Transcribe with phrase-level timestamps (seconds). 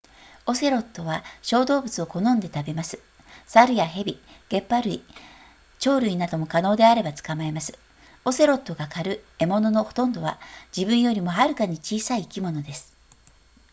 [0.47, 2.97] オセロットは小動物を好んで食べます
[3.45, 5.03] 猿や蛇げっ歯類
[5.79, 7.77] 鳥類なども可能であれば捕まえます
[8.25, 10.39] オセロットが狩る獲物のほとんどは
[10.75, 12.91] 自分よりもはるかに小さい生き物です